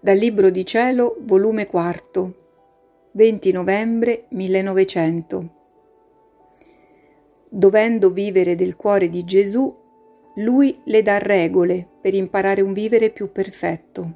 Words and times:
Dal 0.00 0.16
Libro 0.16 0.50
di 0.50 0.64
Cielo, 0.64 1.16
volume 1.22 1.66
4, 1.66 2.34
20 3.10 3.50
novembre 3.50 4.26
1900. 4.28 5.48
Dovendo 7.48 8.10
vivere 8.10 8.54
del 8.54 8.76
cuore 8.76 9.08
di 9.08 9.24
Gesù, 9.24 9.76
lui 10.36 10.80
le 10.84 11.02
dà 11.02 11.18
regole 11.18 11.84
per 12.00 12.14
imparare 12.14 12.60
un 12.60 12.72
vivere 12.72 13.10
più 13.10 13.32
perfetto. 13.32 14.12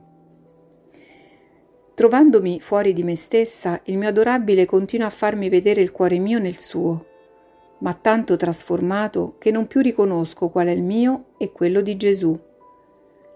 Trovandomi 1.95 2.61
fuori 2.61 2.93
di 2.93 3.03
me 3.03 3.17
stessa, 3.17 3.81
il 3.87 3.99
mio 3.99 4.07
adorabile 4.07 4.67
continua 4.67 5.09
a 5.09 5.11
farmi 5.11 5.49
vedere 5.49 5.81
il 5.81 5.91
cuore 5.91 6.21
mio 6.21 6.39
nel 6.39 6.61
suo, 6.61 7.07
ma 7.79 7.93
tanto 7.93 8.37
trasformato 8.37 9.35
che 9.37 9.51
non 9.51 9.67
più 9.67 9.81
riconosco 9.81 10.49
qual 10.49 10.69
è 10.69 10.73
il 10.73 10.85
mio 10.85 11.33
e 11.39 11.51
quello 11.51 11.81
di 11.81 11.97
Gesù 11.97 12.51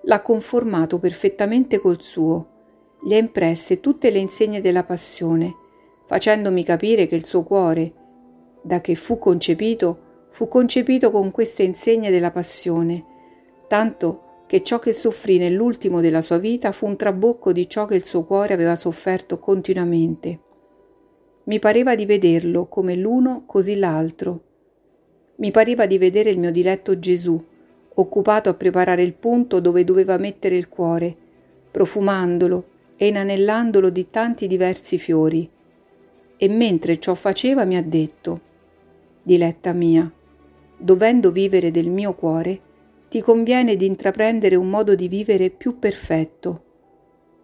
l'ha 0.07 0.23
conformato 0.23 0.99
perfettamente 0.99 1.79
col 1.79 2.01
suo, 2.01 2.55
gli 3.03 3.15
ha 3.15 3.19
impresse 3.19 3.81
tutte 3.81 4.11
le 4.11 4.19
insegne 4.19 4.61
della 4.61 4.85
passione, 4.85 5.55
facendomi 6.07 6.65
capire 6.65 7.07
che 7.07 7.17
il 7.17 7.25
suo 7.25 7.43
cuore, 7.43 7.93
da 8.63 8.81
che 8.81 8.95
fu 8.95 9.19
concepito, 9.19 10.29
fu 10.31 10.49
concepito 10.49 11.11
con 11.11 11.31
queste 11.31 11.65
insegne 11.65 12.11
della 12.11 12.31
passione, 12.31 13.05
tanto 13.69 14.45
che 14.47 14.63
ciò 14.63 14.79
che 14.79 14.93
soffrì 14.93 15.39
nell'ultimo 15.39 16.01
della 16.01 16.21
sua 16.21 16.39
vita 16.39 16.71
fu 16.71 16.87
un 16.87 16.97
trabocco 16.97 17.53
di 17.53 17.69
ciò 17.69 17.85
che 17.87 17.97
il 17.97 18.05
suo 18.05 18.25
cuore 18.25 18.55
aveva 18.55 18.77
sofferto 18.77 19.41
continuamente. 19.41 20.41
Mi 21.45 21.59
pareva 21.59 21.97
di 21.97 22.07
vederlo 22.07 22.67
come 22.67 22.95
l'uno 22.95 23.45
così 23.45 23.77
l'altro. 23.77 24.43
Mi 25.37 25.51
pareva 25.51 25.87
di 25.87 25.99
vedere 25.99 26.31
il 26.31 26.39
mio 26.39 26.53
diletto 26.53 26.97
Gesù, 26.99 27.45
occupato 27.99 28.49
a 28.49 28.55
preparare 28.55 29.03
il 29.03 29.15
punto 29.15 29.61
dove 29.61 29.85
doveva 29.85 30.17
mettere 30.17 30.57
il 30.57 30.69
cuore, 30.69 31.15
profumandolo 31.71 32.65
e 32.97 33.09
inanellandolo 33.09 33.91
di 33.91 34.11
tanti 34.11 34.47
diversi 34.47 34.99
fiori. 34.99 35.49
E 36.37 36.49
mentre 36.49 36.99
ciò 36.99 37.15
faceva 37.15 37.65
mi 37.65 37.77
ha 37.77 37.83
detto, 37.83 38.41
Diletta 39.23 39.73
mia, 39.73 40.11
dovendo 40.77 41.31
vivere 41.33 41.71
del 41.71 41.91
mio 41.91 42.15
cuore, 42.15 42.61
ti 43.09 43.23
conviene 43.23 43.77
di 43.77 43.87
intraprendere 43.87 44.57
un 44.57 44.69
modo 44.69 44.95
di 44.95 45.09
vivere 45.09 45.51
più 45.51 45.79
perfetto. 45.79 46.63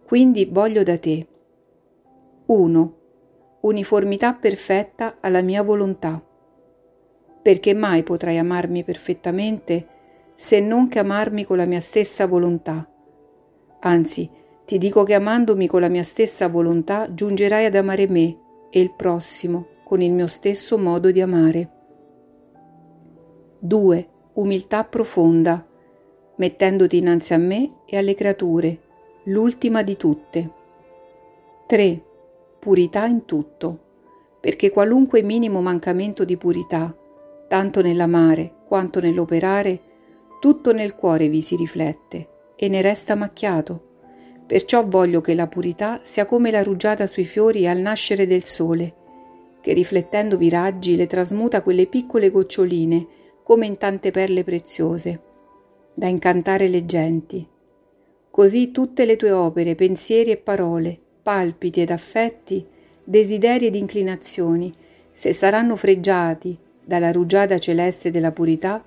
Quindi 0.05 0.45
voglio 0.51 0.83
da 0.83 0.97
te 0.97 1.27
1. 2.45 2.97
Uniformità 3.61 4.33
perfetta 4.33 5.17
alla 5.19 5.41
mia 5.41 5.63
volontà. 5.63 6.21
Perché 7.41 7.73
mai 7.73 8.03
potrai 8.03 8.37
amarmi 8.37 8.83
perfettamente 8.83 9.87
se 10.35 10.59
non 10.59 10.87
che 10.87 10.99
amarmi 10.99 11.45
con 11.45 11.57
la 11.57 11.65
mia 11.65 11.79
stessa 11.79 12.27
volontà. 12.27 12.87
Anzi, 13.81 14.29
ti 14.65 14.77
dico 14.77 15.03
che 15.03 15.13
amandomi 15.13 15.67
con 15.67 15.81
la 15.81 15.89
mia 15.89 16.03
stessa 16.03 16.47
volontà 16.47 17.13
giungerai 17.13 17.65
ad 17.65 17.75
amare 17.75 18.07
me 18.07 18.37
e 18.69 18.79
il 18.79 18.93
prossimo 18.93 19.67
con 19.83 20.01
il 20.01 20.11
mio 20.11 20.27
stesso 20.27 20.77
modo 20.77 21.11
di 21.11 21.21
amare. 21.21 21.69
2. 23.59 24.09
Umiltà 24.33 24.83
profonda, 24.83 25.63
mettendoti 26.37 26.97
innanzi 26.97 27.33
a 27.33 27.37
me 27.37 27.81
e 27.85 27.97
alle 27.97 28.15
creature, 28.15 28.79
l'ultima 29.25 29.83
di 29.83 29.95
tutte. 29.95 30.51
3. 31.67 32.03
Purità 32.59 33.05
in 33.05 33.25
tutto, 33.25 33.79
perché 34.39 34.71
qualunque 34.71 35.21
minimo 35.21 35.61
mancamento 35.61 36.25
di 36.25 36.37
purità, 36.37 36.95
tanto 37.47 37.81
nell'amare 37.81 38.61
quanto 38.67 38.99
nell'operare, 38.99 39.79
tutto 40.43 40.73
nel 40.73 40.93
cuore 40.93 41.29
vi 41.29 41.41
si 41.41 41.55
riflette 41.55 42.27
e 42.57 42.67
ne 42.67 42.81
resta 42.81 43.15
macchiato. 43.15 44.41
Perciò 44.45 44.85
voglio 44.85 45.21
che 45.21 45.35
la 45.35 45.47
purità 45.47 46.01
sia 46.03 46.25
come 46.25 46.51
la 46.51 46.61
rugiada 46.61 47.07
sui 47.07 47.23
fiori 47.23 47.65
al 47.65 47.77
nascere 47.77 48.27
del 48.27 48.43
sole, 48.43 48.93
che 49.61 49.71
riflettendo 49.71 50.35
vi 50.35 50.49
raggi 50.49 50.97
le 50.97 51.07
trasmuta 51.07 51.61
quelle 51.61 51.85
piccole 51.85 52.29
goccioline 52.29 53.07
come 53.41 53.67
in 53.67 53.77
tante 53.77 54.11
perle 54.11 54.43
preziose, 54.43 55.21
da 55.93 56.07
incantare 56.07 56.67
le 56.67 56.85
genti. 56.85 57.47
Così 58.29 58.71
tutte 58.71 59.05
le 59.05 59.15
tue 59.15 59.31
opere, 59.31 59.75
pensieri 59.75 60.31
e 60.31 60.35
parole, 60.35 60.99
palpiti 61.23 61.79
ed 61.79 61.89
affetti, 61.89 62.67
desideri 63.01 63.67
ed 63.67 63.75
inclinazioni, 63.75 64.75
se 65.09 65.31
saranno 65.31 65.77
freggiati 65.77 66.57
dalla 66.83 67.13
rugiada 67.13 67.57
celeste 67.59 68.11
della 68.11 68.33
purità, 68.33 68.83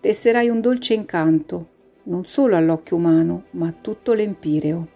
tesserai 0.00 0.48
un 0.48 0.60
dolce 0.60 0.94
incanto, 0.94 1.68
non 2.06 2.24
solo 2.26 2.56
all'occhio 2.56 2.96
umano, 2.96 3.44
ma 3.52 3.68
a 3.68 3.74
tutto 3.80 4.12
l'empireo. 4.12 4.88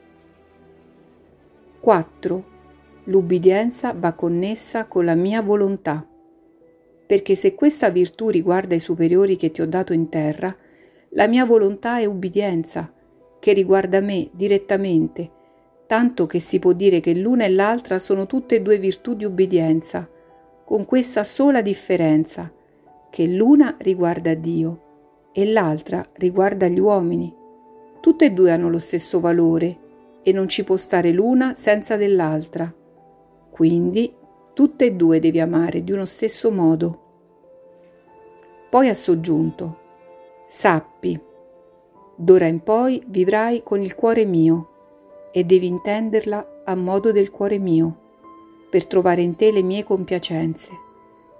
4. 1.80 2.44
L'ubbidienza 3.04 3.94
va 3.96 4.12
connessa 4.12 4.86
con 4.86 5.04
la 5.04 5.14
mia 5.14 5.42
volontà, 5.42 6.06
perché 7.06 7.34
se 7.34 7.54
questa 7.54 7.90
virtù 7.90 8.28
riguarda 8.28 8.74
i 8.74 8.80
superiori 8.80 9.36
che 9.36 9.50
ti 9.50 9.62
ho 9.62 9.66
dato 9.66 9.92
in 9.92 10.08
terra, 10.08 10.54
la 11.10 11.26
mia 11.26 11.44
volontà 11.44 11.98
è 11.98 12.04
ubbidienza, 12.04 12.92
che 13.40 13.52
riguarda 13.52 14.00
me 14.00 14.28
direttamente, 14.32 15.30
tanto 15.86 16.26
che 16.26 16.38
si 16.38 16.58
può 16.60 16.72
dire 16.72 17.00
che 17.00 17.14
l'una 17.16 17.46
e 17.46 17.48
l'altra 17.48 17.98
sono 17.98 18.26
tutte 18.26 18.56
e 18.56 18.62
due 18.62 18.78
virtù 18.78 19.14
di 19.14 19.24
ubbidienza, 19.24 20.08
con 20.64 20.84
questa 20.84 21.24
sola 21.24 21.62
differenza, 21.62 22.52
che 23.10 23.26
l'una 23.26 23.74
riguarda 23.80 24.34
Dio 24.34 24.88
e 25.32 25.46
l'altra 25.46 26.04
riguarda 26.14 26.66
gli 26.68 26.78
uomini. 26.78 27.34
Tutte 28.00 28.26
e 28.26 28.30
due 28.32 28.50
hanno 28.50 28.68
lo 28.68 28.78
stesso 28.78 29.20
valore 29.20 29.78
e 30.22 30.32
non 30.32 30.48
ci 30.48 30.64
può 30.64 30.76
stare 30.76 31.12
l'una 31.12 31.54
senza 31.54 31.96
dell'altra. 31.96 32.72
Quindi 33.50 34.14
tutte 34.54 34.86
e 34.86 34.92
due 34.92 35.20
devi 35.20 35.40
amare 35.40 35.84
di 35.84 35.92
uno 35.92 36.04
stesso 36.04 36.50
modo. 36.50 36.98
Poi 38.70 38.88
ha 38.88 38.94
soggiunto, 38.94 39.78
sappi, 40.48 41.18
d'ora 42.14 42.46
in 42.46 42.62
poi 42.62 43.02
vivrai 43.06 43.62
con 43.62 43.80
il 43.80 43.94
cuore 43.94 44.24
mio 44.24 44.68
e 45.32 45.44
devi 45.44 45.66
intenderla 45.66 46.62
a 46.64 46.74
modo 46.74 47.12
del 47.12 47.30
cuore 47.30 47.58
mio, 47.58 47.98
per 48.70 48.86
trovare 48.86 49.22
in 49.22 49.34
te 49.36 49.50
le 49.50 49.62
mie 49.62 49.82
compiacenze. 49.82 50.70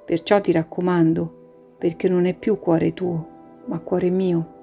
Perciò 0.04 0.40
ti 0.40 0.50
raccomando, 0.50 1.74
perché 1.78 2.08
non 2.08 2.24
è 2.26 2.34
più 2.34 2.58
cuore 2.58 2.92
tuo, 2.92 3.29
ma 3.70 3.78
cuore 3.78 4.10
mio, 4.10 4.59